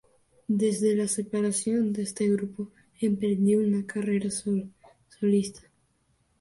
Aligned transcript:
Desde 0.47 0.95
la 0.95 1.07
separación 1.07 1.93
de 1.93 2.01
este 2.01 2.27
grupo, 2.27 2.71
emprendió 3.01 3.59
una 3.59 3.85
carrera 3.85 4.31
solista. 4.31 5.61